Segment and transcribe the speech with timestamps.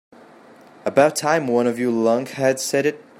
[0.83, 3.03] About time one of you lunkheads said it.